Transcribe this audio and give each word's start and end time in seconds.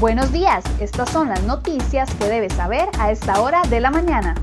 Buenos 0.00 0.32
días, 0.32 0.62
estas 0.80 1.10
son 1.10 1.28
las 1.28 1.42
noticias 1.42 2.14
que 2.14 2.26
debes 2.26 2.52
saber 2.52 2.88
a 3.00 3.10
esta 3.10 3.40
hora 3.40 3.62
de 3.68 3.80
la 3.80 3.90
mañana. 3.90 4.36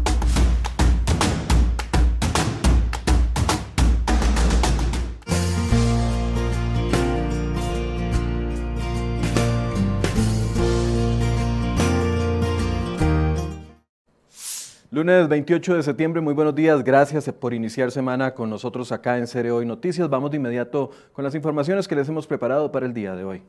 Lunes 14.92 15.30
28 15.30 15.76
de 15.76 15.84
septiembre, 15.84 16.22
muy 16.22 16.34
buenos 16.34 16.54
días, 16.54 16.84
gracias 16.84 17.32
por 17.32 17.54
iniciar 17.54 17.92
semana 17.92 18.34
con 18.34 18.50
nosotros 18.50 18.92
acá 18.92 19.18
en 19.18 19.26
Cere 19.26 19.52
Hoy 19.52 19.66
Noticias. 19.66 20.10
Vamos 20.10 20.32
de 20.32 20.38
inmediato 20.38 20.92
con 21.14 21.24
las 21.24 21.34
informaciones 21.34 21.88
que 21.88 21.96
les 21.96 22.10
hemos 22.10 22.28
preparado 22.28 22.74
para 22.74 22.86
el 22.86 22.94
día 22.94 23.16
de 23.16 23.24
hoy. 23.24 23.44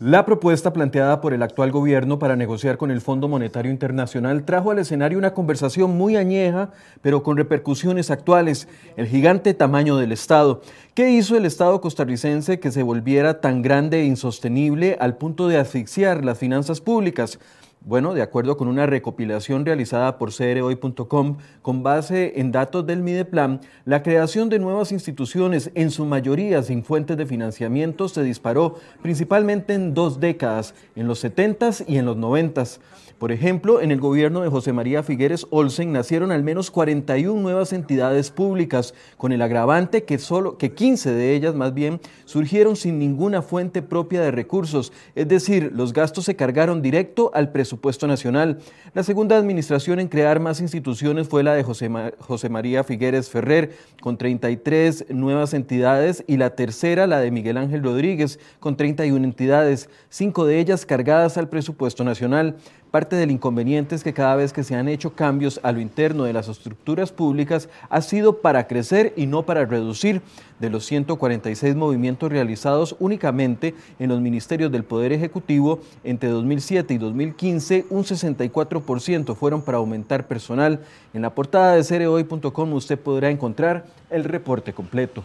La 0.00 0.24
propuesta 0.24 0.72
planteada 0.72 1.20
por 1.20 1.34
el 1.34 1.42
actual 1.42 1.72
gobierno 1.72 2.20
para 2.20 2.36
negociar 2.36 2.76
con 2.76 2.92
el 2.92 3.00
Fondo 3.00 3.26
Monetario 3.26 3.72
Internacional 3.72 4.44
trajo 4.44 4.70
al 4.70 4.78
escenario 4.78 5.18
una 5.18 5.34
conversación 5.34 5.96
muy 5.98 6.14
añeja, 6.14 6.70
pero 7.02 7.24
con 7.24 7.36
repercusiones 7.36 8.12
actuales, 8.12 8.68
el 8.96 9.08
gigante 9.08 9.54
tamaño 9.54 9.96
del 9.96 10.12
Estado. 10.12 10.62
¿Qué 10.94 11.10
hizo 11.10 11.36
el 11.36 11.44
Estado 11.44 11.80
costarricense 11.80 12.60
que 12.60 12.70
se 12.70 12.84
volviera 12.84 13.40
tan 13.40 13.60
grande 13.60 14.02
e 14.02 14.04
insostenible 14.04 14.96
al 15.00 15.16
punto 15.16 15.48
de 15.48 15.58
asfixiar 15.58 16.24
las 16.24 16.38
finanzas 16.38 16.80
públicas? 16.80 17.40
Bueno, 17.80 18.12
de 18.12 18.22
acuerdo 18.22 18.56
con 18.56 18.68
una 18.68 18.86
recopilación 18.86 19.64
realizada 19.64 20.18
por 20.18 20.34
CROI.com 20.34 21.38
con 21.62 21.82
base 21.82 22.40
en 22.40 22.50
datos 22.50 22.84
del 22.84 23.02
Mideplan, 23.02 23.60
la 23.84 24.02
creación 24.02 24.48
de 24.48 24.58
nuevas 24.58 24.90
instituciones, 24.92 25.70
en 25.74 25.90
su 25.90 26.04
mayoría 26.04 26.62
sin 26.62 26.82
fuentes 26.82 27.16
de 27.16 27.24
financiamiento, 27.24 28.08
se 28.08 28.22
disparó 28.22 28.74
principalmente 29.00 29.74
en 29.74 29.94
dos 29.94 30.20
décadas, 30.20 30.74
en 30.96 31.06
los 31.06 31.24
70s 31.24 31.84
y 31.86 31.98
en 31.98 32.06
los 32.06 32.16
90s. 32.16 32.80
Por 33.18 33.32
ejemplo, 33.32 33.80
en 33.80 33.90
el 33.90 34.00
gobierno 34.00 34.42
de 34.42 34.48
José 34.48 34.72
María 34.72 35.02
Figueres 35.02 35.44
Olsen 35.50 35.90
nacieron 35.90 36.30
al 36.30 36.44
menos 36.44 36.70
41 36.70 37.40
nuevas 37.40 37.72
entidades 37.72 38.30
públicas, 38.30 38.94
con 39.16 39.32
el 39.32 39.42
agravante 39.42 40.04
que 40.04 40.18
solo 40.18 40.56
que 40.56 40.72
15 40.72 41.10
de 41.10 41.34
ellas 41.34 41.56
más 41.56 41.74
bien 41.74 42.00
surgieron 42.26 42.76
sin 42.76 43.00
ninguna 43.00 43.42
fuente 43.42 43.82
propia 43.82 44.20
de 44.20 44.30
recursos, 44.30 44.92
es 45.16 45.26
decir, 45.26 45.72
los 45.74 45.92
gastos 45.92 46.26
se 46.26 46.36
cargaron 46.36 46.80
directo 46.80 47.32
al 47.34 47.50
presupuesto 47.50 48.06
nacional. 48.06 48.58
La 48.94 49.02
segunda 49.02 49.36
administración 49.36 49.98
en 49.98 50.06
crear 50.06 50.38
más 50.38 50.60
instituciones 50.60 51.26
fue 51.26 51.42
la 51.42 51.54
de 51.54 51.64
José, 51.64 52.48
María 52.48 52.84
Figueres 52.84 53.30
Ferrer, 53.30 53.72
con 54.00 54.16
33 54.16 55.06
nuevas 55.10 55.54
entidades, 55.54 56.22
y 56.28 56.36
la 56.36 56.50
tercera, 56.50 57.08
la 57.08 57.18
de 57.18 57.32
Miguel 57.32 57.56
Ángel 57.56 57.82
Rodríguez, 57.82 58.38
con 58.60 58.76
31 58.76 59.24
entidades, 59.24 59.90
cinco 60.08 60.46
de 60.46 60.60
ellas 60.60 60.86
cargadas 60.86 61.36
al 61.36 61.48
presupuesto 61.48 62.04
nacional. 62.04 62.56
Parte 62.90 63.16
del 63.16 63.30
inconveniente 63.30 63.94
es 63.94 64.02
que 64.02 64.14
cada 64.14 64.34
vez 64.34 64.54
que 64.54 64.64
se 64.64 64.74
han 64.74 64.88
hecho 64.88 65.12
cambios 65.12 65.60
a 65.62 65.72
lo 65.72 65.80
interno 65.80 66.24
de 66.24 66.32
las 66.32 66.48
estructuras 66.48 67.12
públicas 67.12 67.68
ha 67.90 68.00
sido 68.00 68.38
para 68.38 68.66
crecer 68.66 69.12
y 69.14 69.26
no 69.26 69.44
para 69.44 69.66
reducir. 69.66 70.22
De 70.58 70.70
los 70.70 70.86
146 70.86 71.76
movimientos 71.76 72.32
realizados 72.32 72.96
únicamente 72.98 73.74
en 73.98 74.08
los 74.08 74.22
ministerios 74.22 74.72
del 74.72 74.84
Poder 74.84 75.12
Ejecutivo 75.12 75.80
entre 76.02 76.30
2007 76.30 76.94
y 76.94 76.98
2015, 76.98 77.86
un 77.90 78.04
64% 78.04 79.36
fueron 79.36 79.60
para 79.60 79.78
aumentar 79.78 80.26
personal. 80.26 80.80
En 81.12 81.20
la 81.20 81.34
portada 81.34 81.74
de 81.74 81.84
cereoy.com 81.84 82.72
usted 82.72 82.98
podrá 82.98 83.28
encontrar 83.28 83.84
el 84.08 84.24
reporte 84.24 84.72
completo. 84.72 85.24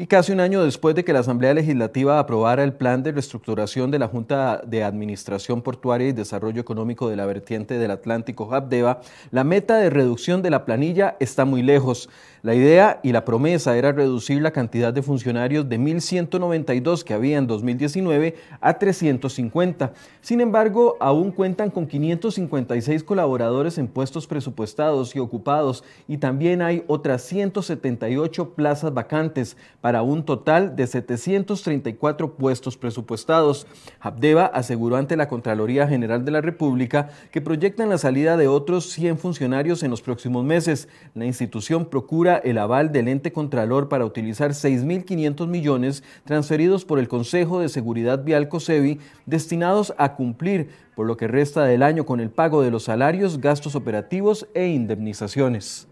Y 0.00 0.06
casi 0.06 0.32
un 0.32 0.40
año 0.40 0.64
después 0.64 0.94
de 0.94 1.04
que 1.04 1.12
la 1.12 1.18
Asamblea 1.18 1.52
Legislativa 1.52 2.18
aprobara 2.18 2.64
el 2.64 2.72
plan 2.72 3.02
de 3.02 3.12
reestructuración 3.12 3.90
de 3.90 3.98
la 3.98 4.08
Junta 4.08 4.62
de 4.66 4.82
Administración 4.82 5.60
Portuaria 5.60 6.08
y 6.08 6.12
Desarrollo 6.12 6.58
Económico 6.58 7.10
de 7.10 7.16
la 7.16 7.26
vertiente 7.26 7.76
del 7.76 7.90
Atlántico, 7.90 8.48
Habdeba, 8.50 9.02
la 9.30 9.44
meta 9.44 9.76
de 9.76 9.90
reducción 9.90 10.40
de 10.40 10.48
la 10.48 10.64
planilla 10.64 11.18
está 11.20 11.44
muy 11.44 11.62
lejos. 11.62 12.08
La 12.40 12.54
idea 12.54 13.00
y 13.02 13.12
la 13.12 13.26
promesa 13.26 13.76
era 13.76 13.92
reducir 13.92 14.40
la 14.40 14.52
cantidad 14.52 14.94
de 14.94 15.02
funcionarios 15.02 15.68
de 15.68 15.78
1.192 15.78 17.04
que 17.04 17.12
había 17.12 17.36
en 17.36 17.46
2019 17.46 18.36
a 18.62 18.78
350. 18.78 19.92
Sin 20.22 20.40
embargo, 20.40 20.96
aún 21.00 21.30
cuentan 21.30 21.68
con 21.68 21.86
556 21.86 23.04
colaboradores 23.04 23.76
en 23.76 23.88
puestos 23.88 24.26
presupuestados 24.26 25.14
y 25.14 25.18
ocupados 25.18 25.84
y 26.08 26.16
también 26.16 26.62
hay 26.62 26.84
otras 26.86 27.20
178 27.20 28.54
plazas 28.54 28.94
vacantes 28.94 29.58
un 30.02 30.24
total 30.24 30.76
de 30.76 30.86
734 30.86 32.34
puestos 32.34 32.76
presupuestados. 32.76 33.66
Habdeba 33.98 34.46
aseguró 34.46 34.96
ante 34.96 35.16
la 35.16 35.28
Contraloría 35.28 35.88
General 35.88 36.24
de 36.24 36.30
la 36.30 36.40
República 36.40 37.10
que 37.32 37.40
proyectan 37.40 37.88
la 37.88 37.98
salida 37.98 38.36
de 38.36 38.48
otros 38.48 38.90
100 38.90 39.18
funcionarios 39.18 39.82
en 39.82 39.90
los 39.90 40.02
próximos 40.02 40.44
meses. 40.44 40.88
La 41.14 41.26
institución 41.26 41.86
procura 41.86 42.36
el 42.36 42.58
aval 42.58 42.92
del 42.92 43.08
ente 43.08 43.32
contralor 43.32 43.88
para 43.88 44.06
utilizar 44.06 44.52
6.500 44.52 45.48
millones 45.48 46.04
transferidos 46.24 46.84
por 46.84 46.98
el 47.00 47.08
Consejo 47.08 47.60
de 47.60 47.68
Seguridad 47.68 48.22
Vial 48.24 48.48
COSEBI 48.48 49.00
destinados 49.26 49.92
a 49.98 50.14
cumplir 50.14 50.70
por 50.94 51.06
lo 51.06 51.16
que 51.16 51.28
resta 51.28 51.64
del 51.64 51.82
año 51.82 52.04
con 52.06 52.20
el 52.20 52.30
pago 52.30 52.62
de 52.62 52.70
los 52.70 52.84
salarios, 52.84 53.40
gastos 53.40 53.74
operativos 53.74 54.46
e 54.54 54.68
indemnizaciones. 54.68 55.89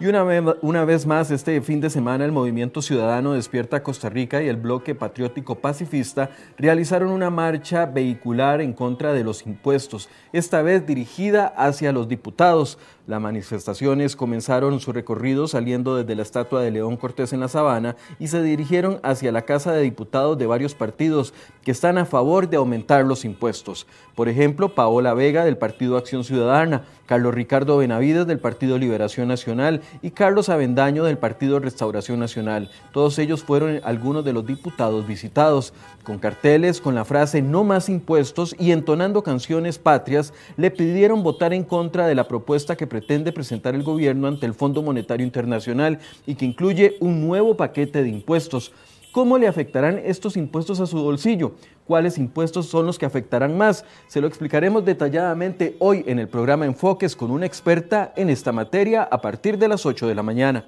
Y 0.00 0.06
una 0.06 0.84
vez, 0.84 1.06
más, 1.06 1.32
este 1.32 1.60
fin 1.60 1.80
de 1.80 1.90
semana, 1.90 2.24
el 2.24 2.30
Movimiento 2.30 2.80
Ciudadano 2.80 3.32
Despierta 3.32 3.82
Costa 3.82 4.08
Rica 4.08 4.40
y 4.40 4.46
el 4.46 4.56
Bloque 4.56 4.94
Patriótico 4.94 5.56
Pacifista 5.56 6.30
realizaron 6.56 7.10
una 7.10 7.30
marcha 7.30 7.84
vehicular 7.84 8.60
en 8.60 8.74
contra 8.74 9.12
de 9.12 9.24
los 9.24 9.44
impuestos, 9.44 10.08
esta 10.32 10.62
vez 10.62 10.86
dirigida 10.86 11.48
hacia 11.48 11.90
los 11.90 12.06
diputados. 12.06 12.78
Las 13.08 13.22
manifestaciones 13.22 14.16
comenzaron 14.16 14.80
su 14.80 14.92
recorrido 14.92 15.48
saliendo 15.48 15.96
desde 15.96 16.14
la 16.14 16.20
estatua 16.20 16.60
de 16.60 16.70
León 16.70 16.98
Cortés 16.98 17.32
en 17.32 17.40
la 17.40 17.48
Sabana 17.48 17.96
y 18.18 18.28
se 18.28 18.42
dirigieron 18.42 19.00
hacia 19.02 19.32
la 19.32 19.46
Casa 19.46 19.72
de 19.72 19.80
Diputados 19.80 20.36
de 20.36 20.46
varios 20.46 20.74
partidos 20.74 21.32
que 21.62 21.70
están 21.70 21.96
a 21.96 22.04
favor 22.04 22.50
de 22.50 22.58
aumentar 22.58 23.06
los 23.06 23.24
impuestos. 23.24 23.86
Por 24.14 24.28
ejemplo, 24.28 24.74
Paola 24.74 25.14
Vega 25.14 25.46
del 25.46 25.56
Partido 25.56 25.96
Acción 25.96 26.22
Ciudadana, 26.22 26.84
Carlos 27.06 27.32
Ricardo 27.32 27.78
Benavides 27.78 28.26
del 28.26 28.40
Partido 28.40 28.76
Liberación 28.76 29.28
Nacional 29.28 29.80
y 30.02 30.10
Carlos 30.10 30.50
Avendaño 30.50 31.04
del 31.04 31.16
Partido 31.16 31.60
Restauración 31.60 32.20
Nacional. 32.20 32.70
Todos 32.92 33.18
ellos 33.18 33.42
fueron 33.42 33.80
algunos 33.84 34.22
de 34.26 34.34
los 34.34 34.44
diputados 34.44 35.06
visitados. 35.06 35.72
Con 36.02 36.18
carteles 36.18 36.82
con 36.82 36.94
la 36.94 37.06
frase 37.06 37.40
no 37.40 37.64
más 37.64 37.88
impuestos 37.88 38.54
y 38.58 38.72
entonando 38.72 39.22
canciones 39.22 39.78
patrias, 39.78 40.34
le 40.58 40.70
pidieron 40.70 41.22
votar 41.22 41.54
en 41.54 41.64
contra 41.64 42.06
de 42.06 42.14
la 42.14 42.28
propuesta 42.28 42.76
que 42.76 42.86
pretende 42.98 43.30
presentar 43.30 43.76
el 43.76 43.84
gobierno 43.84 44.26
ante 44.26 44.44
el 44.44 44.54
Fondo 44.54 44.82
Monetario 44.82 45.24
Internacional 45.24 46.00
y 46.26 46.34
que 46.34 46.44
incluye 46.44 46.96
un 46.98 47.20
nuevo 47.20 47.56
paquete 47.56 48.02
de 48.02 48.08
impuestos. 48.08 48.72
¿Cómo 49.12 49.38
le 49.38 49.46
afectarán 49.46 50.00
estos 50.04 50.36
impuestos 50.36 50.80
a 50.80 50.86
su 50.86 51.00
bolsillo? 51.00 51.52
¿Cuáles 51.86 52.18
impuestos 52.18 52.66
son 52.66 52.86
los 52.86 52.98
que 52.98 53.06
afectarán 53.06 53.56
más? 53.56 53.84
Se 54.08 54.20
lo 54.20 54.26
explicaremos 54.26 54.84
detalladamente 54.84 55.76
hoy 55.78 56.02
en 56.08 56.18
el 56.18 56.26
programa 56.26 56.66
Enfoques 56.66 57.14
con 57.14 57.30
una 57.30 57.46
experta 57.46 58.12
en 58.16 58.30
esta 58.30 58.50
materia 58.50 59.04
a 59.04 59.20
partir 59.20 59.58
de 59.58 59.68
las 59.68 59.86
8 59.86 60.08
de 60.08 60.14
la 60.16 60.24
mañana. 60.24 60.64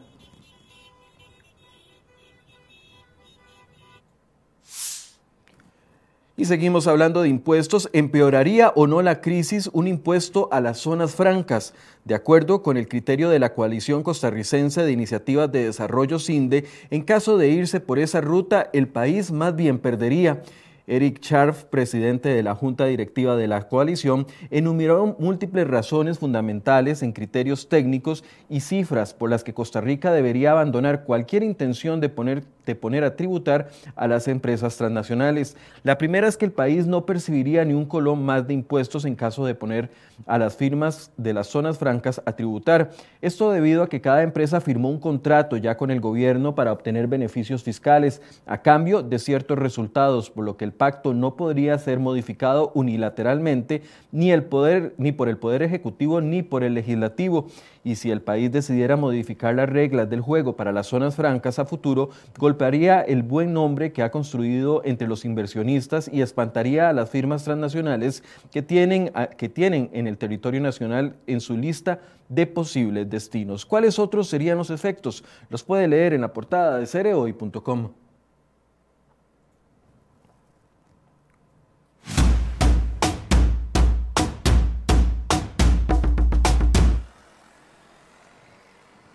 Y 6.41 6.47
seguimos 6.47 6.87
hablando 6.87 7.21
de 7.21 7.29
impuestos. 7.29 7.91
¿Empeoraría 7.93 8.73
o 8.75 8.87
no 8.87 9.03
la 9.03 9.21
crisis 9.21 9.69
un 9.75 9.87
impuesto 9.87 10.49
a 10.51 10.63
las 10.63 10.79
zonas 10.79 11.15
francas? 11.15 11.75
De 12.07 12.15
acuerdo 12.15 12.63
con 12.63 12.79
el 12.79 12.89
criterio 12.89 13.29
de 13.29 13.39
la 13.39 13.53
Coalición 13.53 14.03
Costarricense 14.03 14.83
de 14.83 14.91
Iniciativas 14.91 15.53
de 15.53 15.67
Desarrollo 15.67 16.19
CINDE, 16.19 16.65
en 16.89 17.03
caso 17.03 17.37
de 17.37 17.51
irse 17.51 17.81
por 17.81 17.99
esa 17.99 18.23
ruta, 18.23 18.71
el 18.73 18.89
país 18.89 19.31
más 19.31 19.55
bien 19.55 19.79
perdería. 19.79 20.43
Eric 20.91 21.21
Scharf, 21.23 21.67
presidente 21.67 22.31
de 22.31 22.43
la 22.43 22.57
Junta 22.57 22.85
Directiva 22.85 23.37
de 23.37 23.47
la 23.47 23.69
coalición, 23.69 24.27
enumeró 24.51 25.15
múltiples 25.21 25.69
razones 25.69 26.19
fundamentales 26.19 27.05
en 27.05 27.13
criterios 27.13 27.69
técnicos 27.69 28.25
y 28.49 28.59
cifras 28.59 29.15
por 29.15 29.31
las 29.31 29.45
que 29.45 29.55
Costa 29.55 29.81
Rica 29.81 30.11
debería 30.11 30.51
abandonar 30.51 31.05
cualquier 31.05 31.45
intención 31.45 32.01
de 32.01 32.09
poner, 32.09 32.43
de 32.67 32.75
poner 32.75 33.05
a 33.05 33.15
tributar 33.15 33.69
a 33.95 34.09
las 34.09 34.27
empresas 34.27 34.77
transnacionales. 34.77 35.57
La 35.85 35.97
primera 35.97 36.27
es 36.27 36.37
que 36.37 36.47
el 36.47 36.53
país 36.53 36.89
no 36.89 37.07
percibiría 37.07 37.65
ni 37.65 37.73
un 37.73 37.87
colón 37.87 38.25
más 38.25 38.49
de 38.49 38.55
impuestos 38.55 39.05
en 39.05 39.15
caso 39.15 39.47
de 39.47 39.55
poner 39.55 39.91
a 40.27 40.39
las 40.39 40.57
firmas 40.57 41.13
de 41.17 41.33
las 41.33 41.47
zonas 41.47 41.79
francas 41.79 42.21
a 42.27 42.33
tributar. 42.33 42.91
Esto 43.23 43.53
debido 43.53 43.85
a 43.85 43.89
que 43.89 44.01
cada 44.01 44.25
empresa 44.25 44.61
firmó 44.61 44.91
un 44.91 44.99
contrato 44.99 45.57
ya 45.57 45.77
con 45.77 45.93
el 45.93 46.01
gobierno 46.01 46.57
para 46.57 46.73
obtener 46.73 47.07
beneficios 47.07 47.63
fiscales 47.63 48.21
a 48.45 48.61
cambio 48.61 49.03
de 49.03 49.21
ciertos 49.21 49.57
resultados, 49.57 50.31
por 50.31 50.45
lo 50.45 50.57
que 50.57 50.65
el 50.65 50.73
pacto 50.81 51.13
no 51.13 51.37
podría 51.37 51.77
ser 51.77 51.99
modificado 51.99 52.73
unilateralmente 52.75 53.83
ni, 54.13 54.33
por 54.41 55.29
el 55.29 55.37
Poder 55.37 55.63
Ejecutivo 55.63 56.23
ni 56.23 56.43
por 56.43 56.65
el 56.65 56.73
Legislativo. 56.73 57.49
Y 57.85 57.97
si 57.97 58.11
el 58.11 58.23
país 58.23 58.51
decidiera 58.51 58.97
modificar 58.97 59.55
las 59.55 59.69
reglas 59.69 60.09
del 60.09 60.23
juego 60.23 60.57
para 60.57 60.73
las 60.73 60.87
zonas 60.87 61.17
francas 61.17 61.59
a 61.59 61.67
futuro, 61.67 62.09
golpearía 62.39 63.03
el 63.03 63.23
buen 63.23 63.53
nombre 63.53 63.93
que 63.93 64.03
ha 64.03 64.11
construido 64.11 64.81
entre 64.87 65.07
los 65.07 65.27
inversionistas 65.27 66.09
y 66.11 66.23
espantaría 66.23 66.89
a 66.89 66.95
las 66.95 67.11
firmas 67.11 67.45
transnacionales 67.45 68.25
que 68.51 68.63
tienen, 68.63 69.13
que 69.37 69.51
tienen 69.51 69.91
en 69.93 70.07
el 70.07 70.17
territorio 70.17 70.63
nacional 70.63 71.15
en 71.27 71.43
su 71.43 71.59
lista 71.59 72.01
de 72.31 72.47
posibles 72.47 73.11
destinos. 73.11 73.67
¿Cuáles 73.67 73.99
otros 73.99 74.29
serían 74.29 74.57
los 74.57 74.71
efectos? 74.71 75.25
Los 75.51 75.63
puede 75.63 75.89
leer 75.89 76.15
en 76.15 76.23
la 76.23 76.33
portada 76.33 76.79
de 76.79 76.87
cereoy.com. 76.87 77.91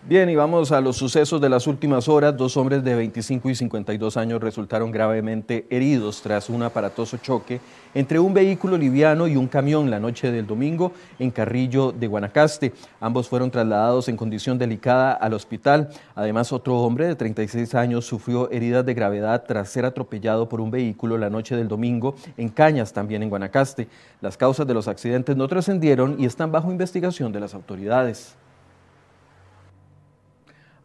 Bien, 0.07 0.29
y 0.29 0.35
vamos 0.35 0.71
a 0.71 0.81
los 0.81 0.97
sucesos 0.97 1.41
de 1.41 1.49
las 1.49 1.65
últimas 1.65 2.07
horas. 2.07 2.37
Dos 2.37 2.57
hombres 2.57 2.83
de 2.83 2.93
25 2.93 3.49
y 3.49 3.55
52 3.55 4.17
años 4.17 4.39
resultaron 4.39 4.91
gravemente 4.91 5.65
heridos 5.71 6.21
tras 6.21 6.47
un 6.47 6.61
aparatoso 6.61 7.17
choque 7.17 7.59
entre 7.95 8.19
un 8.19 8.31
vehículo 8.31 8.77
liviano 8.77 9.27
y 9.27 9.35
un 9.35 9.47
camión 9.47 9.89
la 9.89 9.99
noche 9.99 10.31
del 10.31 10.45
domingo 10.45 10.91
en 11.17 11.31
Carrillo 11.31 11.91
de 11.91 12.05
Guanacaste. 12.05 12.71
Ambos 12.99 13.27
fueron 13.27 13.49
trasladados 13.49 14.07
en 14.07 14.15
condición 14.15 14.59
delicada 14.59 15.11
al 15.11 15.33
hospital. 15.33 15.89
Además, 16.13 16.53
otro 16.53 16.77
hombre 16.81 17.07
de 17.07 17.15
36 17.15 17.73
años 17.73 18.05
sufrió 18.05 18.51
heridas 18.51 18.85
de 18.85 18.93
gravedad 18.93 19.43
tras 19.47 19.69
ser 19.69 19.85
atropellado 19.85 20.47
por 20.47 20.61
un 20.61 20.69
vehículo 20.69 21.17
la 21.17 21.31
noche 21.31 21.55
del 21.55 21.67
domingo 21.67 22.13
en 22.37 22.49
Cañas, 22.49 22.93
también 22.93 23.23
en 23.23 23.31
Guanacaste. 23.31 23.87
Las 24.21 24.37
causas 24.37 24.67
de 24.67 24.75
los 24.75 24.87
accidentes 24.87 25.35
no 25.35 25.47
trascendieron 25.47 26.17
y 26.19 26.27
están 26.27 26.51
bajo 26.51 26.69
investigación 26.69 27.31
de 27.31 27.39
las 27.39 27.55
autoridades. 27.55 28.35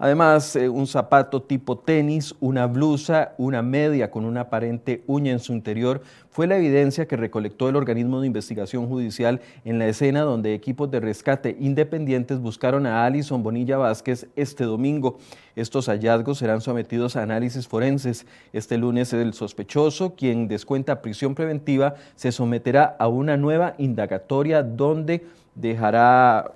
Además, 0.03 0.57
eh, 0.57 0.71
un 0.71 0.87
zapato 0.87 1.43
tipo 1.43 1.77
tenis, 1.77 2.35
una 2.41 2.67
blusa, 2.67 3.35
una 3.37 3.61
media 3.61 4.11
con 4.11 4.25
una 4.25 4.41
aparente 4.41 5.05
uña 5.07 5.31
en 5.31 5.41
su 5.41 5.53
interior 5.53 6.01
fue 6.31 6.47
la 6.47 6.57
evidencia 6.57 7.07
que 7.07 7.19
recolectó 7.19 7.69
el 7.69 7.77
organismo 7.77 8.19
de 8.19 8.27
investigación 8.27 8.89
judicial 8.89 9.43
en 9.67 9.79
la 9.79 9.89
escena 9.89 10.23
donde 10.23 10.55
equipos 10.55 10.91
de 10.91 11.01
rescate 11.01 11.55
independientes 11.61 12.39
buscaron 12.39 12.87
a 12.87 13.05
Alison 13.05 13.43
Bonilla 13.43 13.77
Vázquez 13.77 14.27
este 14.37 14.65
domingo. 14.65 15.19
Estos 15.55 15.91
hallazgos 15.91 16.39
serán 16.39 16.63
sometidos 16.63 17.17
a 17.17 17.23
análisis 17.23 17.69
forenses. 17.69 18.25
Este 18.55 18.79
lunes 18.79 19.13
el 19.13 19.35
sospechoso, 19.35 20.15
quien 20.15 20.49
descuenta 20.49 21.03
prisión 21.03 21.35
preventiva, 21.35 21.97
se 22.15 22.33
someterá 22.33 22.97
a 22.99 23.07
una 23.09 23.37
nueva 23.37 23.75
indagatoria 23.77 24.63
donde 24.63 25.27
dejará 25.55 26.53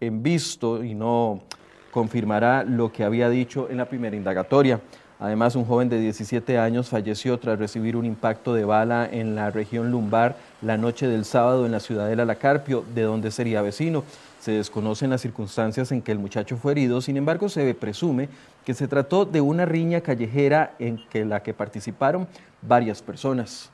en 0.00 0.24
visto 0.24 0.82
y 0.82 0.94
no 0.94 1.40
confirmará 1.94 2.64
lo 2.64 2.90
que 2.90 3.04
había 3.04 3.30
dicho 3.30 3.68
en 3.70 3.76
la 3.76 3.84
primera 3.84 4.16
indagatoria. 4.16 4.80
Además, 5.20 5.54
un 5.54 5.64
joven 5.64 5.88
de 5.88 6.00
17 6.00 6.58
años 6.58 6.88
falleció 6.88 7.38
tras 7.38 7.56
recibir 7.56 7.94
un 7.94 8.04
impacto 8.04 8.52
de 8.52 8.64
bala 8.64 9.08
en 9.08 9.36
la 9.36 9.52
región 9.52 9.92
lumbar 9.92 10.34
la 10.60 10.76
noche 10.76 11.06
del 11.06 11.24
sábado 11.24 11.66
en 11.66 11.70
la 11.70 11.78
ciudad 11.78 12.08
de 12.08 12.16
Lalacarpio, 12.16 12.84
de 12.96 13.02
donde 13.02 13.30
sería 13.30 13.62
vecino. 13.62 14.02
Se 14.40 14.50
desconocen 14.50 15.10
las 15.10 15.20
circunstancias 15.20 15.92
en 15.92 16.02
que 16.02 16.10
el 16.10 16.18
muchacho 16.18 16.56
fue 16.56 16.72
herido, 16.72 17.00
sin 17.00 17.16
embargo 17.16 17.48
se 17.48 17.72
presume 17.74 18.28
que 18.64 18.74
se 18.74 18.88
trató 18.88 19.24
de 19.24 19.40
una 19.40 19.64
riña 19.64 20.00
callejera 20.00 20.74
en 20.80 21.00
la 21.28 21.44
que 21.44 21.54
participaron 21.54 22.26
varias 22.60 23.02
personas. 23.02 23.70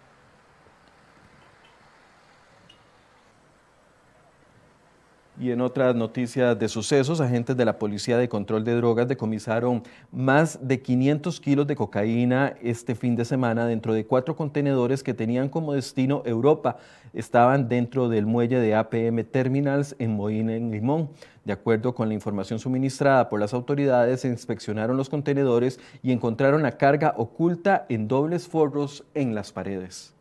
Y 5.41 5.53
en 5.53 5.63
otras 5.63 5.97
noticias 5.97 6.59
de 6.59 6.69
sucesos, 6.69 7.19
agentes 7.19 7.57
de 7.57 7.65
la 7.65 7.79
Policía 7.79 8.19
de 8.19 8.29
Control 8.29 8.63
de 8.63 8.75
Drogas 8.75 9.09
decomisaron 9.09 9.83
más 10.13 10.59
de 10.61 10.83
500 10.83 11.41
kilos 11.41 11.67
de 11.67 11.77
cocaína 11.77 12.57
este 12.61 12.95
fin 12.95 13.17
de 13.17 13.25
semana 13.25 13.65
dentro 13.65 13.95
de 13.95 14.05
cuatro 14.05 14.37
contenedores 14.37 15.03
que 15.03 15.15
tenían 15.15 15.49
como 15.49 15.73
destino 15.73 16.23
Europa. 16.27 16.77
Estaban 17.15 17.71
dentro 17.71 18.11
del 18.11 18.27
muelle 18.27 18.61
de 18.61 18.75
APM 18.75 19.25
Terminals 19.25 19.97
en 19.99 20.15
Moín, 20.15 20.51
en 20.51 20.71
Limón. 20.73 21.09
De 21.47 21.55
acuerdo 21.55 21.95
con 21.95 22.09
la 22.09 22.15
información 22.15 22.59
suministrada 22.59 23.31
por 23.31 23.41
las 23.41 23.55
autoridades, 23.55 24.21
se 24.21 24.29
inspeccionaron 24.29 24.99
los 24.99 25.09
contenedores 25.09 25.81
y 26.03 26.13
encontraron 26.13 26.63
la 26.63 26.77
carga 26.77 27.15
oculta 27.17 27.87
en 27.89 28.09
dobles 28.09 28.47
forros 28.47 29.05
en 29.15 29.35
las 29.35 29.53
paredes. 29.53 30.19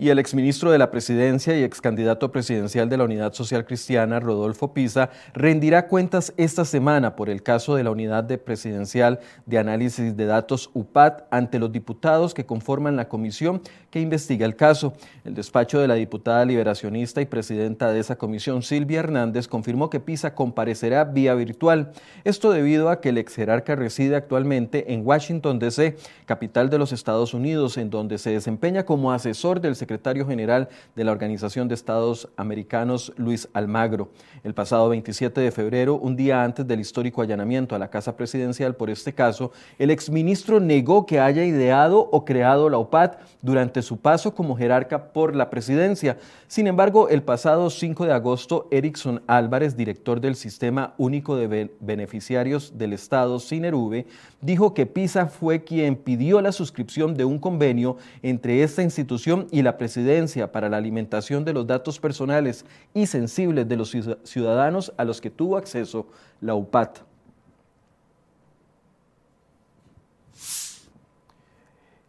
Y 0.00 0.08
el 0.08 0.18
exministro 0.18 0.72
de 0.72 0.78
la 0.78 0.90
Presidencia 0.90 1.58
y 1.58 1.62
ex 1.62 1.82
candidato 1.82 2.32
presidencial 2.32 2.88
de 2.88 2.96
la 2.96 3.04
Unidad 3.04 3.34
Social 3.34 3.66
Cristiana, 3.66 4.18
Rodolfo 4.18 4.72
Pisa, 4.72 5.10
rendirá 5.34 5.88
cuentas 5.88 6.32
esta 6.38 6.64
semana 6.64 7.16
por 7.16 7.28
el 7.28 7.42
caso 7.42 7.74
de 7.74 7.84
la 7.84 7.90
Unidad 7.90 8.24
de 8.24 8.38
Presidencial 8.38 9.20
de 9.44 9.58
Análisis 9.58 10.16
de 10.16 10.24
Datos 10.24 10.70
UPAT 10.72 11.24
ante 11.30 11.58
los 11.58 11.70
diputados 11.70 12.32
que 12.32 12.46
conforman 12.46 12.96
la 12.96 13.10
comisión 13.10 13.60
que 13.90 14.00
investiga 14.00 14.46
el 14.46 14.56
caso. 14.56 14.94
El 15.22 15.34
despacho 15.34 15.80
de 15.80 15.88
la 15.88 15.96
diputada 15.96 16.46
liberacionista 16.46 17.20
y 17.20 17.26
presidenta 17.26 17.92
de 17.92 18.00
esa 18.00 18.16
comisión, 18.16 18.62
Silvia 18.62 19.00
Hernández, 19.00 19.48
confirmó 19.48 19.90
que 19.90 20.00
Pisa 20.00 20.34
comparecerá 20.34 21.04
vía 21.04 21.34
virtual. 21.34 21.92
Esto 22.24 22.52
debido 22.52 22.88
a 22.88 23.02
que 23.02 23.10
el 23.10 23.18
ex 23.18 23.34
jerarca 23.34 23.76
reside 23.76 24.16
actualmente 24.16 24.94
en 24.94 25.06
Washington, 25.06 25.58
D.C., 25.58 25.96
capital 26.24 26.70
de 26.70 26.78
los 26.78 26.92
Estados 26.92 27.34
Unidos, 27.34 27.76
en 27.76 27.90
donde 27.90 28.16
se 28.16 28.30
desempeña 28.30 28.86
como 28.86 29.12
asesor 29.12 29.60
del 29.60 29.76
secretario 29.76 29.89
secretario 29.90 30.24
general 30.24 30.68
de 30.94 31.02
la 31.02 31.10
Organización 31.10 31.66
de 31.66 31.74
Estados 31.74 32.28
Americanos, 32.36 33.12
Luis 33.16 33.48
Almagro. 33.52 34.10
El 34.44 34.54
pasado 34.54 34.88
27 34.88 35.40
de 35.40 35.50
febrero, 35.50 35.96
un 35.96 36.14
día 36.14 36.44
antes 36.44 36.64
del 36.64 36.78
histórico 36.78 37.22
allanamiento 37.22 37.74
a 37.74 37.78
la 37.80 37.90
Casa 37.90 38.16
Presidencial 38.16 38.76
por 38.76 38.88
este 38.88 39.12
caso, 39.12 39.50
el 39.80 39.90
exministro 39.90 40.60
negó 40.60 41.06
que 41.06 41.18
haya 41.18 41.44
ideado 41.44 42.08
o 42.12 42.24
creado 42.24 42.70
la 42.70 42.78
OPAT 42.78 43.18
durante 43.42 43.82
su 43.82 43.96
paso 43.96 44.32
como 44.32 44.56
jerarca 44.56 45.12
por 45.12 45.34
la 45.34 45.50
presidencia. 45.50 46.18
Sin 46.46 46.68
embargo, 46.68 47.08
el 47.08 47.24
pasado 47.24 47.68
5 47.68 48.06
de 48.06 48.12
agosto, 48.12 48.68
Erickson 48.70 49.22
Álvarez, 49.26 49.76
director 49.76 50.20
del 50.20 50.36
Sistema 50.36 50.94
Único 50.98 51.34
de 51.34 51.68
Beneficiarios 51.80 52.78
del 52.78 52.92
Estado, 52.92 53.40
Cinerube, 53.40 54.06
dijo 54.40 54.72
que 54.72 54.86
PISA 54.86 55.26
fue 55.26 55.64
quien 55.64 55.96
pidió 55.96 56.40
la 56.40 56.52
suscripción 56.52 57.14
de 57.14 57.24
un 57.24 57.40
convenio 57.40 57.96
entre 58.22 58.62
esta 58.62 58.84
institución 58.84 59.48
y 59.50 59.62
la 59.62 59.76
presidencia 59.80 60.52
para 60.52 60.68
la 60.68 60.76
alimentación 60.76 61.42
de 61.42 61.54
los 61.54 61.66
datos 61.66 61.98
personales 61.98 62.66
y 62.92 63.06
sensibles 63.06 63.66
de 63.66 63.76
los 63.78 63.96
ciudadanos 64.24 64.92
a 64.98 65.06
los 65.06 65.22
que 65.22 65.30
tuvo 65.30 65.56
acceso 65.56 66.06
la 66.42 66.54
UPAT. 66.54 66.98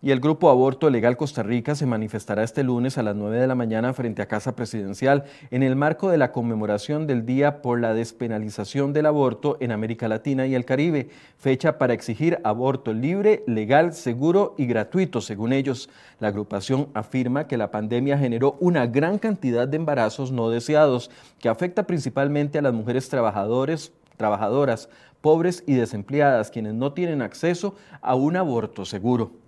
Y 0.03 0.10
el 0.10 0.20
grupo 0.20 0.50
Aborto 0.50 0.89
Legal 0.89 1.15
Costa 1.15 1.43
Rica 1.43 1.75
se 1.75 1.86
manifestará 1.86 2.41
este 2.41 2.63
lunes 2.63 2.98
a 2.98 3.03
las 3.03 3.15
9 3.15 3.39
de 3.39 3.46
la 3.46 3.53
mañana 3.53 3.93
frente 3.93 4.24
a 4.24 4.27
Casa 4.27 4.55
Presidencial 4.55 5.25
en 5.51 5.62
el 5.62 5.75
marco 5.75 6.10
de 6.10 6.17
la 6.17 6.31
conmemoración 6.31 7.05
del 7.05 7.24
Día 7.24 7.62
por 7.62 7.79
la 7.79 7.93
Despenalización 7.93 8.93
del 8.93 9.05
Aborto 9.05 9.58
en 9.60 9.72
América 9.72 10.08
Latina 10.08 10.48
y 10.48 10.55
el 10.55 10.65
Caribe, 10.65 11.10
fecha 11.38 11.77
para 11.77 11.93
exigir 11.93 12.39
aborto 12.43 12.93
libre, 12.93 13.43
legal, 13.46 13.93
seguro 13.93 14.55
y 14.58 14.65
gratuito, 14.65 15.22
según 15.22 15.53
ellos. 15.53 15.88
La 16.20 16.29
agrupación 16.29 16.88
afirma 16.96 17.46
que 17.48 17.58
la 17.58 17.70
pandemia 17.70 18.17
generó 18.17 18.58
una 18.60 18.88
gran 18.88 19.20
cantidad 19.20 19.67
de 19.67 19.77
embarazos 19.77 20.31
no 20.31 20.50
deseados, 20.50 21.12
que 21.38 21.48
afecta 21.48 21.86
principalmente 21.86 22.58
a 22.58 22.63
las 22.63 22.74
mujeres 22.74 23.08
trabajadores, 23.08 23.93
trabajadoras, 24.17 24.89
pobres 25.22 25.63
y 25.67 25.75
desempleadas, 25.75 26.50
quienes 26.50 26.74
no 26.74 26.93
tienen 26.93 27.22
acceso 27.22 27.75
a 28.01 28.15
un 28.15 28.36
aborto 28.36 28.84
seguro. 28.84 29.40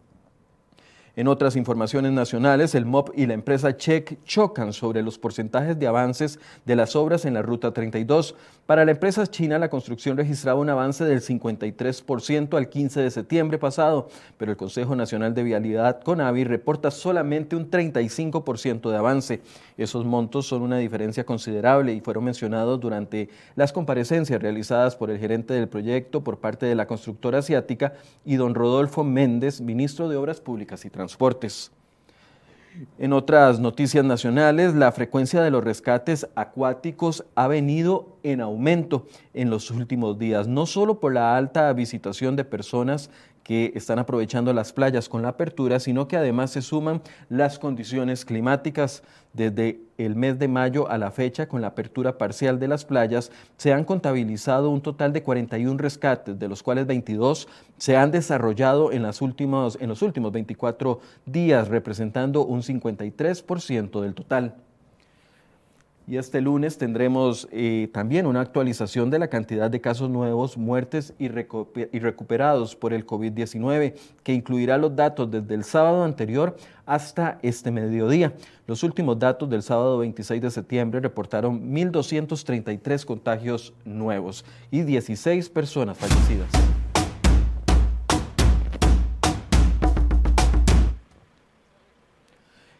En 1.16 1.28
otras 1.28 1.56
informaciones 1.56 2.12
nacionales, 2.12 2.74
el 2.74 2.88
MOP 2.88 3.12
y 3.16 3.28
la 3.28 3.36
empresa 3.36 3.78
Check 3.78 4.18
chocan 4.26 4.74
sobre 4.74 5.04
los 5.04 5.20
porcentajes 5.20 5.78
de 5.78 5.86
avances 5.86 6.40
de 6.66 6.76
las 6.76 6.96
obras 6.96 7.26
en 7.26 7.36
la 7.36 7.44
Ruta 7.44 7.72
32. 7.72 8.34
Para 8.66 8.84
la 8.84 8.92
empresa 8.92 9.28
china, 9.28 9.60
la 9.60 9.70
construcción 9.70 10.18
registraba 10.18 10.60
un 10.60 10.72
avance 10.72 11.06
del 11.06 11.22
53% 11.22 12.58
al 12.58 12.68
15 12.68 13.02
de 13.02 13.12
septiembre 13.12 13.60
pasado, 13.60 14.08
pero 14.40 14.50
el 14.50 14.58
Consejo 14.58 14.96
Nacional 14.96 15.36
de 15.36 15.44
Vialidad, 15.44 16.02
CONAVI, 16.02 16.46
reporta 16.46 16.90
solamente 16.90 17.56
un 17.56 17.70
35% 17.70 18.90
de 18.90 18.98
avance. 18.98 19.42
Esos 19.78 20.06
montos 20.06 20.48
son 20.48 20.64
una 20.64 20.80
diferencia 20.80 21.26
considerable 21.28 21.94
y 21.94 22.02
fueron 22.02 22.24
mencionados 22.24 22.80
durante 22.80 23.30
las 23.56 23.72
comparecencias 23.72 24.42
realizadas 24.42 24.96
por 24.96 25.12
el 25.12 25.20
gerente 25.20 25.54
del 25.54 25.68
proyecto 25.68 26.24
por 26.24 26.40
parte 26.40 26.66
de 26.66 26.74
la 26.74 26.88
constructora 26.88 27.38
asiática 27.38 27.94
y 28.26 28.38
don 28.38 28.56
Rodolfo 28.56 29.04
Méndez, 29.04 29.62
ministro 29.62 30.10
de 30.10 30.18
Obras 30.18 30.42
Públicas 30.42 30.84
y 30.86 30.90
Transportes. 30.90 31.03
En 32.98 33.14
otras 33.14 33.60
noticias 33.60 34.04
nacionales, 34.04 34.74
la 34.74 34.92
frecuencia 34.92 35.42
de 35.42 35.52
los 35.52 35.64
rescates 35.64 36.28
acuáticos 36.36 37.24
ha 37.36 37.48
venido 37.48 38.18
en 38.24 38.42
aumento 38.42 39.06
en 39.34 39.50
los 39.50 39.70
últimos 39.70 40.18
días, 40.18 40.48
no 40.48 40.66
solo 40.66 41.00
por 41.00 41.14
la 41.14 41.38
alta 41.38 41.72
visitación 41.74 42.36
de 42.36 42.46
personas 42.46 43.12
que 43.44 43.74
están 43.76 44.00
aprovechando 44.00 44.54
las 44.54 44.72
playas 44.72 45.10
con 45.10 45.22
la 45.22 45.30
apertura, 45.30 45.80
sino 45.80 46.08
que 46.08 46.18
además 46.18 46.52
se 46.52 46.62
suman 46.62 47.02
las 47.30 47.60
condiciones 47.60 48.26
climáticas. 48.26 49.04
Desde 49.34 49.82
el 49.98 50.16
mes 50.16 50.38
de 50.38 50.48
mayo 50.48 50.88
a 50.90 50.98
la 51.00 51.10
fecha, 51.10 51.48
con 51.48 51.60
la 51.62 51.68
apertura 51.68 52.20
parcial 52.20 52.60
de 52.60 52.68
las 52.68 52.86
playas, 52.86 53.32
se 53.58 53.74
han 53.74 53.84
contabilizado 53.84 54.70
un 54.70 54.82
total 54.82 55.12
de 55.12 55.24
41 55.24 55.78
rescates, 55.78 56.38
de 56.38 56.48
los 56.48 56.62
cuales 56.62 56.86
22 56.86 57.48
se 57.78 57.98
han 57.98 58.12
desarrollado 58.12 58.92
en, 58.92 59.02
las 59.02 59.22
últimos, 59.22 59.78
en 59.82 59.90
los 59.90 60.04
últimos 60.04 60.32
24 60.32 61.00
días, 61.26 61.68
representando 61.68 62.46
un 62.46 62.62
53% 62.62 64.02
del 64.02 64.14
total. 64.14 64.56
Y 66.06 66.18
este 66.18 66.42
lunes 66.42 66.78
tendremos 66.78 67.48
eh, 67.52 67.90
también 67.94 68.26
una 68.26 68.42
actualización 68.42 69.10
de 69.10 69.20
la 69.20 69.30
cantidad 69.30 69.72
de 69.72 69.80
casos 69.80 70.10
nuevos, 70.10 70.58
muertes 70.58 71.14
y, 71.18 71.26
y 71.26 72.00
recuperados 72.00 72.76
por 72.76 72.94
el 72.94 73.08
COVID-19, 73.08 73.94
que 74.22 74.34
incluirá 74.34 74.78
los 74.78 74.96
datos 74.96 75.32
desde 75.32 75.56
el 75.56 75.64
sábado 75.64 76.04
anterior 76.04 76.58
hasta 76.86 77.40
este 77.42 77.72
mediodía. 77.72 78.34
Los 78.68 78.84
últimos 78.84 79.18
datos 79.18 79.50
del 79.50 79.64
sábado 79.64 80.00
26 80.00 80.42
de 80.42 80.52
septiembre 80.52 81.00
reportaron 81.00 81.74
1.233 81.74 83.06
contagios 83.06 83.74
nuevos 83.86 84.44
y 84.72 84.82
16 84.82 85.50
personas 85.50 85.98
fallecidas. 85.98 86.50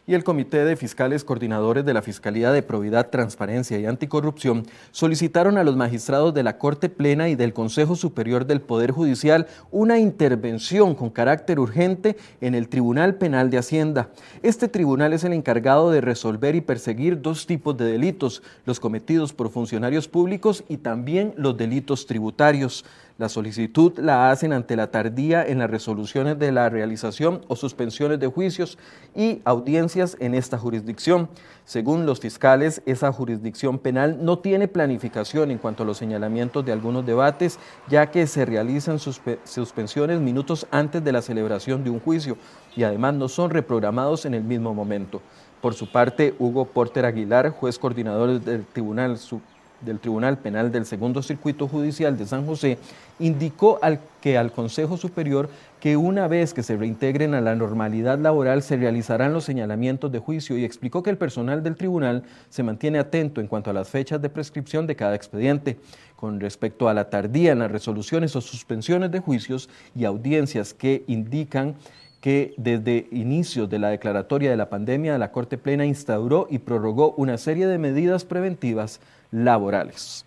Y 0.06 0.14
el 0.14 0.24
Comité 0.24 0.64
de 0.64 0.76
Fiscales 0.76 1.24
Coordinadores 1.24 1.84
de 1.84 1.94
la 1.94 2.02
Fiscalía 2.02 2.52
de 2.52 2.62
Probidad, 2.62 3.08
Transparencia 3.08 3.78
y 3.78 3.86
Anticorrupción 3.86 4.66
solicitaron 4.90 5.56
a 5.56 5.64
los 5.64 5.76
magistrados 5.76 6.34
de 6.34 6.42
la 6.42 6.58
Corte 6.58 6.90
Plena 6.90 7.30
y 7.30 7.36
del 7.36 7.54
Consejo 7.54 7.96
Superior 7.96 8.46
del 8.46 8.60
Poder 8.60 8.90
Judicial 8.90 9.46
una 9.70 9.98
intervención 9.98 10.94
con 10.94 11.08
carácter 11.08 11.58
urgente 11.58 12.16
en 12.42 12.54
el 12.54 12.68
Tribunal 12.68 13.14
Penal 13.14 13.50
de 13.50 13.58
Hacienda. 13.58 14.10
Este 14.42 14.68
tribunal 14.68 15.14
es 15.14 15.24
el 15.24 15.32
encargado 15.32 15.90
de 15.90 16.02
resolver 16.02 16.54
y 16.54 16.60
perseguir 16.60 17.22
dos 17.22 17.46
tipos 17.46 17.76
de 17.76 17.86
delitos, 17.86 18.42
los 18.66 18.80
cometidos 18.80 19.32
por 19.32 19.48
funcionarios 19.50 20.06
públicos 20.08 20.64
y 20.68 20.76
también 20.76 21.32
los 21.36 21.56
delitos 21.56 22.06
tributarios. 22.06 22.84
La 23.16 23.28
solicitud 23.28 23.96
la 24.00 24.32
hacen 24.32 24.52
ante 24.52 24.74
la 24.74 24.90
tardía 24.90 25.46
en 25.46 25.60
las 25.60 25.70
resoluciones 25.70 26.36
de 26.36 26.50
la 26.50 26.68
realización 26.68 27.42
o 27.46 27.54
suspensiones 27.54 28.18
de 28.18 28.26
juicios 28.26 28.76
y 29.14 29.40
audiencias 29.44 30.16
en 30.18 30.34
esta 30.34 30.58
jurisdicción. 30.58 31.28
Según 31.64 32.06
los 32.06 32.18
fiscales, 32.18 32.82
esa 32.86 33.12
jurisdicción 33.12 33.78
penal 33.78 34.18
no 34.24 34.40
tiene 34.40 34.66
planificación 34.66 35.52
en 35.52 35.58
cuanto 35.58 35.84
a 35.84 35.86
los 35.86 35.96
señalamientos 35.96 36.64
de 36.64 36.72
algunos 36.72 37.06
debates, 37.06 37.60
ya 37.88 38.10
que 38.10 38.26
se 38.26 38.44
realizan 38.44 38.98
suspensiones 38.98 40.18
minutos 40.18 40.66
antes 40.72 41.04
de 41.04 41.12
la 41.12 41.22
celebración 41.22 41.84
de 41.84 41.90
un 41.90 42.00
juicio 42.00 42.36
y 42.74 42.82
además 42.82 43.14
no 43.14 43.28
son 43.28 43.50
reprogramados 43.50 44.26
en 44.26 44.34
el 44.34 44.42
mismo 44.42 44.74
momento. 44.74 45.22
Por 45.60 45.74
su 45.74 45.90
parte, 45.90 46.34
Hugo 46.40 46.64
Porter 46.64 47.04
Aguilar, 47.04 47.50
juez 47.50 47.78
coordinador 47.78 48.40
del 48.40 48.66
Tribunal 48.66 49.16
del 49.84 50.00
Tribunal 50.00 50.38
Penal 50.38 50.72
del 50.72 50.86
Segundo 50.86 51.22
Circuito 51.22 51.68
Judicial 51.68 52.16
de 52.16 52.26
San 52.26 52.46
José 52.46 52.78
indicó 53.18 53.78
al, 53.82 54.00
que 54.20 54.36
al 54.38 54.52
Consejo 54.52 54.96
Superior 54.96 55.48
que 55.80 55.96
una 55.96 56.28
vez 56.28 56.54
que 56.54 56.62
se 56.62 56.76
reintegren 56.76 57.34
a 57.34 57.40
la 57.40 57.54
normalidad 57.54 58.18
laboral 58.18 58.62
se 58.62 58.76
realizarán 58.76 59.34
los 59.34 59.44
señalamientos 59.44 60.10
de 60.10 60.18
juicio 60.18 60.56
y 60.56 60.64
explicó 60.64 61.02
que 61.02 61.10
el 61.10 61.18
personal 61.18 61.62
del 61.62 61.76
tribunal 61.76 62.24
se 62.48 62.62
mantiene 62.62 62.98
atento 62.98 63.40
en 63.40 63.46
cuanto 63.46 63.70
a 63.70 63.74
las 63.74 63.88
fechas 63.88 64.22
de 64.22 64.30
prescripción 64.30 64.86
de 64.86 64.96
cada 64.96 65.14
expediente. 65.14 65.78
Con 66.16 66.40
respecto 66.40 66.88
a 66.88 66.94
la 66.94 67.10
tardía 67.10 67.52
en 67.52 67.58
las 67.58 67.70
resoluciones 67.70 68.34
o 68.34 68.40
suspensiones 68.40 69.10
de 69.10 69.20
juicios 69.20 69.68
y 69.94 70.06
audiencias 70.06 70.72
que 70.72 71.04
indican 71.06 71.74
que 72.24 72.54
desde 72.56 73.06
inicios 73.10 73.68
de 73.68 73.78
la 73.78 73.90
declaratoria 73.90 74.48
de 74.48 74.56
la 74.56 74.70
pandemia 74.70 75.18
la 75.18 75.30
Corte 75.30 75.58
Plena 75.58 75.84
instauró 75.84 76.46
y 76.48 76.60
prorrogó 76.60 77.12
una 77.18 77.36
serie 77.36 77.66
de 77.66 77.76
medidas 77.76 78.24
preventivas 78.24 79.00
laborales. 79.34 80.24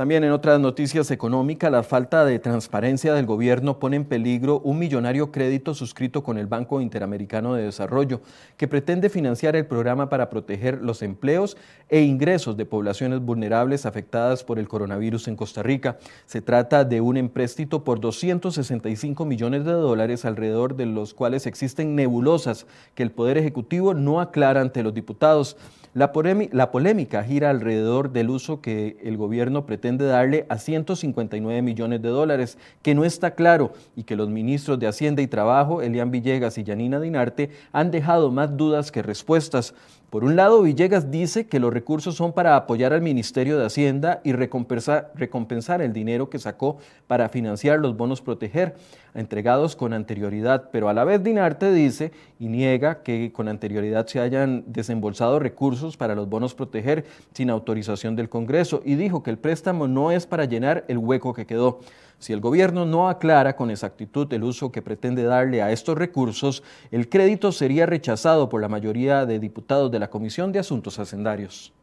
También 0.00 0.24
en 0.24 0.32
otras 0.32 0.58
noticias 0.58 1.10
económicas, 1.10 1.70
la 1.70 1.82
falta 1.82 2.24
de 2.24 2.38
transparencia 2.38 3.12
del 3.12 3.26
gobierno 3.26 3.78
pone 3.78 3.96
en 3.96 4.06
peligro 4.06 4.58
un 4.60 4.78
millonario 4.78 5.30
crédito 5.30 5.74
suscrito 5.74 6.22
con 6.22 6.38
el 6.38 6.46
Banco 6.46 6.80
Interamericano 6.80 7.52
de 7.52 7.64
Desarrollo, 7.64 8.22
que 8.56 8.66
pretende 8.66 9.10
financiar 9.10 9.56
el 9.56 9.66
programa 9.66 10.08
para 10.08 10.30
proteger 10.30 10.80
los 10.80 11.02
empleos 11.02 11.58
e 11.90 12.00
ingresos 12.00 12.56
de 12.56 12.64
poblaciones 12.64 13.20
vulnerables 13.20 13.84
afectadas 13.84 14.42
por 14.42 14.58
el 14.58 14.68
coronavirus 14.68 15.28
en 15.28 15.36
Costa 15.36 15.62
Rica. 15.62 15.98
Se 16.24 16.40
trata 16.40 16.86
de 16.86 17.02
un 17.02 17.18
empréstito 17.18 17.84
por 17.84 18.00
265 18.00 19.26
millones 19.26 19.66
de 19.66 19.72
dólares, 19.72 20.24
alrededor 20.24 20.76
de 20.76 20.86
los 20.86 21.12
cuales 21.12 21.46
existen 21.46 21.94
nebulosas 21.94 22.66
que 22.94 23.02
el 23.02 23.10
Poder 23.10 23.36
Ejecutivo 23.36 23.92
no 23.92 24.22
aclara 24.22 24.62
ante 24.62 24.82
los 24.82 24.94
diputados. 24.94 25.58
La, 25.92 26.12
polémica 26.12 27.24
gira 27.24 27.50
alrededor 27.50 28.12
del 28.12 28.30
uso 28.30 28.60
que 28.60 28.96
el 29.02 29.16
gobierno 29.16 29.66
pretende 29.66 29.89
darle 29.98 30.46
a 30.48 30.58
159 30.58 31.62
millones 31.62 32.02
de 32.02 32.08
dólares, 32.08 32.58
que 32.82 32.94
no 32.94 33.04
está 33.04 33.34
claro 33.34 33.72
y 33.96 34.04
que 34.04 34.16
los 34.16 34.28
ministros 34.28 34.78
de 34.78 34.86
Hacienda 34.86 35.22
y 35.22 35.26
Trabajo, 35.26 35.82
Elian 35.82 36.10
Villegas 36.10 36.58
y 36.58 36.64
Yanina 36.64 37.00
Dinarte, 37.00 37.50
han 37.72 37.90
dejado 37.90 38.30
más 38.30 38.56
dudas 38.56 38.90
que 38.92 39.02
respuestas. 39.02 39.74
Por 40.10 40.24
un 40.24 40.34
lado, 40.34 40.62
Villegas 40.62 41.12
dice 41.12 41.46
que 41.46 41.60
los 41.60 41.72
recursos 41.72 42.16
son 42.16 42.32
para 42.32 42.56
apoyar 42.56 42.92
al 42.92 43.00
Ministerio 43.00 43.56
de 43.56 43.66
Hacienda 43.66 44.20
y 44.24 44.32
recompensar, 44.32 45.82
el 45.82 45.92
dinero 45.92 46.28
que 46.28 46.40
sacó 46.40 46.78
para 47.06 47.28
financiar 47.28 47.78
los 47.78 47.96
bonos 47.96 48.20
proteger, 48.20 48.74
entregados 49.14 49.76
con 49.76 49.92
anterioridad, 49.92 50.70
pero 50.72 50.88
a 50.88 50.94
la 50.94 51.04
vez 51.04 51.22
Dinarte 51.22 51.72
dice 51.72 52.10
y 52.40 52.48
niega 52.48 53.04
que 53.04 53.30
con 53.32 53.46
anterioridad 53.46 54.08
se 54.08 54.18
hayan 54.18 54.64
desembolsado 54.66 55.38
recursos 55.38 55.96
para 55.96 56.16
los 56.16 56.28
bonos 56.28 56.54
proteger 56.54 57.04
sin 57.32 57.48
autorización 57.48 58.16
del 58.16 58.28
Congreso 58.28 58.82
y 58.84 58.96
dijo 58.96 59.22
que 59.22 59.30
el 59.30 59.38
préstamo 59.38 59.86
no 59.86 60.10
es 60.10 60.26
para 60.26 60.44
llenar 60.44 60.84
el 60.88 60.98
hueco 60.98 61.34
que 61.34 61.46
quedó. 61.46 61.78
Si 62.20 62.34
el 62.34 62.40
gobierno 62.40 62.84
no 62.84 63.08
aclara 63.08 63.56
con 63.56 63.70
exactitud 63.70 64.30
el 64.34 64.44
uso 64.44 64.70
que 64.70 64.82
pretende 64.82 65.22
darle 65.22 65.62
a 65.62 65.72
estos 65.72 65.96
recursos, 65.96 66.62
el 66.90 67.08
crédito 67.08 67.50
sería 67.50 67.86
rechazado 67.86 68.50
por 68.50 68.60
la 68.60 68.68
mayoría 68.68 69.24
de 69.24 69.38
diputados 69.38 69.90
de 69.90 69.99
la 70.00 70.08
Comisión 70.08 70.50
de 70.50 70.58
Asuntos 70.58 70.98
Hacendarios. 70.98 71.74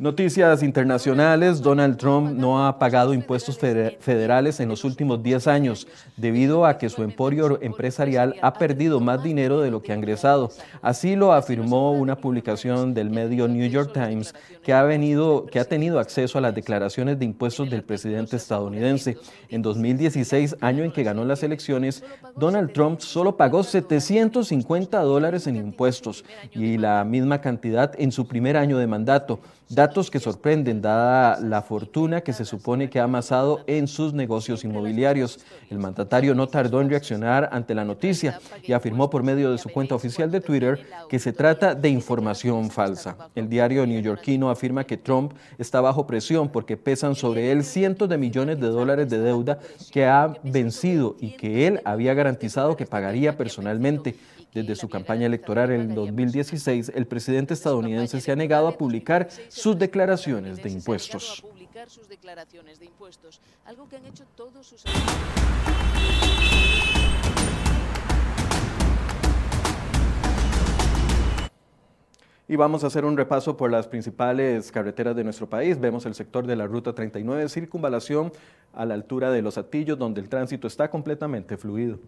Noticias 0.00 0.62
internacionales, 0.62 1.60
Donald 1.60 1.96
Trump 1.96 2.30
no 2.30 2.64
ha 2.64 2.78
pagado 2.78 3.12
impuestos 3.12 3.58
federales 3.58 4.60
en 4.60 4.68
los 4.68 4.84
últimos 4.84 5.20
10 5.24 5.48
años 5.48 5.88
debido 6.16 6.66
a 6.66 6.78
que 6.78 6.88
su 6.88 7.02
emporio 7.02 7.60
empresarial 7.60 8.36
ha 8.40 8.52
perdido 8.52 9.00
más 9.00 9.24
dinero 9.24 9.60
de 9.60 9.72
lo 9.72 9.82
que 9.82 9.90
ha 9.90 9.96
ingresado. 9.96 10.52
Así 10.82 11.16
lo 11.16 11.32
afirmó 11.32 11.90
una 11.90 12.14
publicación 12.14 12.94
del 12.94 13.10
medio 13.10 13.48
New 13.48 13.68
York 13.68 13.92
Times 13.92 14.36
que 14.62 14.72
ha, 14.72 15.64
tenido 15.64 15.98
acceso 15.98 16.38
a 16.38 16.42
las 16.42 16.54
declaraciones 16.54 17.18
de 17.18 17.24
impuestos 17.24 17.68
del 17.68 17.82
presidente 17.82 18.36
estadounidense. 18.36 19.16
En 19.48 19.62
2016, 19.62 20.58
año 20.60 20.84
en 20.84 20.92
que 20.92 21.02
ganó 21.02 21.24
las 21.24 21.42
elecciones, 21.42 22.04
Donald 22.36 22.72
Trump 22.72 23.00
solo 23.00 23.36
pagó 23.36 23.64
750 23.64 25.00
dólares 25.00 25.48
en 25.48 25.56
impuestos 25.56 26.24
y 26.54 26.78
la 26.78 27.02
misma 27.02 27.40
cantidad 27.40 27.92
en 27.98 28.12
su 28.12 28.28
primer 28.28 28.56
año 28.56 28.78
de 28.78 28.86
mandato. 28.86 29.40
Datos 29.70 30.10
que 30.10 30.18
sorprenden 30.18 30.80
dada 30.80 31.38
la 31.40 31.60
fortuna 31.60 32.22
que 32.22 32.32
se 32.32 32.46
supone 32.46 32.88
que 32.88 33.00
ha 33.00 33.04
amasado 33.04 33.64
en 33.66 33.86
sus 33.86 34.14
negocios 34.14 34.64
inmobiliarios. 34.64 35.40
El 35.68 35.78
mandatario 35.78 36.34
no 36.34 36.46
tardó 36.46 36.80
en 36.80 36.88
reaccionar 36.88 37.50
ante 37.52 37.74
la 37.74 37.84
noticia 37.84 38.40
y 38.62 38.72
afirmó 38.72 39.10
por 39.10 39.22
medio 39.22 39.52
de 39.52 39.58
su 39.58 39.68
cuenta 39.68 39.94
oficial 39.94 40.30
de 40.30 40.40
Twitter 40.40 40.86
que 41.10 41.18
se 41.18 41.34
trata 41.34 41.74
de 41.74 41.90
información 41.90 42.70
falsa. 42.70 43.16
El 43.34 43.50
diario 43.50 43.86
neoyorquino 43.86 44.48
afirma 44.48 44.84
que 44.84 44.96
Trump 44.96 45.32
está 45.58 45.82
bajo 45.82 46.06
presión 46.06 46.48
porque 46.48 46.78
pesan 46.78 47.14
sobre 47.14 47.52
él 47.52 47.62
cientos 47.62 48.08
de 48.08 48.16
millones 48.16 48.58
de 48.58 48.68
dólares 48.68 49.10
de 49.10 49.18
deuda 49.18 49.58
que 49.92 50.06
ha 50.06 50.34
vencido 50.44 51.16
y 51.20 51.36
que 51.36 51.66
él 51.66 51.82
había 51.84 52.14
garantizado 52.14 52.74
que 52.74 52.86
pagaría 52.86 53.36
personalmente. 53.36 54.16
Desde 54.54 54.74
su 54.74 54.88
campaña 54.88 55.26
electoral 55.26 55.70
en 55.70 55.94
2016, 55.94 56.92
el 56.94 57.06
presidente 57.06 57.54
estadounidense 57.54 58.20
se 58.20 58.32
ha 58.32 58.36
negado 58.36 58.68
a 58.68 58.76
publicar 58.76 59.28
sus 59.48 59.78
declaraciones 59.78 60.62
de 60.62 60.70
impuestos. 60.70 61.44
Y 72.50 72.56
vamos 72.56 72.82
a 72.82 72.86
hacer 72.86 73.04
un 73.04 73.14
repaso 73.14 73.58
por 73.58 73.70
las 73.70 73.86
principales 73.86 74.72
carreteras 74.72 75.14
de 75.14 75.22
nuestro 75.22 75.50
país. 75.50 75.78
Vemos 75.78 76.06
el 76.06 76.14
sector 76.14 76.46
de 76.46 76.56
la 76.56 76.66
Ruta 76.66 76.94
39, 76.94 77.46
circunvalación 77.50 78.32
a 78.72 78.86
la 78.86 78.94
altura 78.94 79.30
de 79.30 79.42
Los 79.42 79.58
Atillos, 79.58 79.98
donde 79.98 80.22
el 80.22 80.30
tránsito 80.30 80.66
está 80.66 80.90
completamente 80.90 81.58
fluido. 81.58 81.98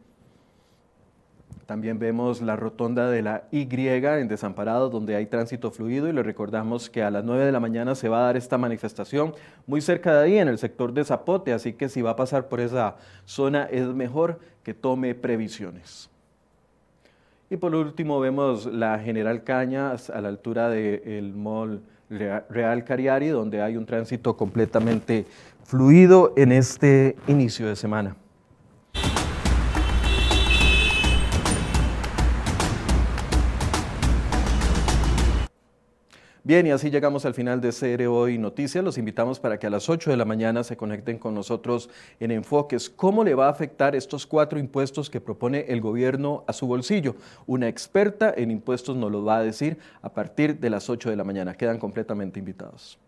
También 1.70 2.00
vemos 2.00 2.42
la 2.42 2.56
rotonda 2.56 3.08
de 3.12 3.22
la 3.22 3.44
Y 3.52 3.68
en 3.70 4.26
Desamparado, 4.26 4.90
donde 4.90 5.14
hay 5.14 5.26
tránsito 5.26 5.70
fluido 5.70 6.08
y 6.08 6.12
le 6.12 6.24
recordamos 6.24 6.90
que 6.90 7.04
a 7.04 7.12
las 7.12 7.22
9 7.22 7.44
de 7.44 7.52
la 7.52 7.60
mañana 7.60 7.94
se 7.94 8.08
va 8.08 8.18
a 8.18 8.22
dar 8.22 8.36
esta 8.36 8.58
manifestación 8.58 9.34
muy 9.68 9.80
cerca 9.80 10.12
de 10.12 10.24
ahí, 10.24 10.38
en 10.38 10.48
el 10.48 10.58
sector 10.58 10.92
de 10.92 11.04
Zapote, 11.04 11.52
así 11.52 11.74
que 11.74 11.88
si 11.88 12.02
va 12.02 12.10
a 12.10 12.16
pasar 12.16 12.48
por 12.48 12.58
esa 12.58 12.96
zona 13.24 13.66
es 13.70 13.86
mejor 13.86 14.40
que 14.64 14.74
tome 14.74 15.14
previsiones. 15.14 16.10
Y 17.48 17.56
por 17.56 17.72
último 17.72 18.18
vemos 18.18 18.66
la 18.66 18.98
General 18.98 19.44
Cañas 19.44 20.10
a 20.10 20.20
la 20.20 20.26
altura 20.26 20.70
del 20.70 21.34
Mall 21.34 21.82
Real 22.08 22.82
Cariari, 22.82 23.28
donde 23.28 23.62
hay 23.62 23.76
un 23.76 23.86
tránsito 23.86 24.36
completamente 24.36 25.24
fluido 25.62 26.32
en 26.36 26.50
este 26.50 27.14
inicio 27.28 27.68
de 27.68 27.76
semana. 27.76 28.16
Bien, 36.50 36.66
y 36.66 36.72
así 36.72 36.90
llegamos 36.90 37.24
al 37.26 37.34
final 37.34 37.60
de 37.60 37.70
CR 37.70 38.08
Hoy 38.08 38.36
Noticias. 38.36 38.82
Los 38.82 38.98
invitamos 38.98 39.38
para 39.38 39.56
que 39.60 39.68
a 39.68 39.70
las 39.70 39.88
8 39.88 40.10
de 40.10 40.16
la 40.16 40.24
mañana 40.24 40.64
se 40.64 40.76
conecten 40.76 41.16
con 41.16 41.32
nosotros 41.32 41.88
en 42.18 42.32
Enfoques. 42.32 42.90
¿Cómo 42.90 43.22
le 43.22 43.36
va 43.36 43.46
a 43.46 43.50
afectar 43.50 43.94
estos 43.94 44.26
cuatro 44.26 44.58
impuestos 44.58 45.10
que 45.10 45.20
propone 45.20 45.66
el 45.68 45.80
gobierno 45.80 46.42
a 46.48 46.52
su 46.52 46.66
bolsillo? 46.66 47.14
Una 47.46 47.68
experta 47.68 48.34
en 48.36 48.50
impuestos 48.50 48.96
nos 48.96 49.12
lo 49.12 49.24
va 49.24 49.36
a 49.36 49.44
decir 49.44 49.78
a 50.02 50.12
partir 50.12 50.58
de 50.58 50.70
las 50.70 50.90
8 50.90 51.10
de 51.10 51.14
la 51.14 51.22
mañana. 51.22 51.54
Quedan 51.54 51.78
completamente 51.78 52.40
invitados. 52.40 52.98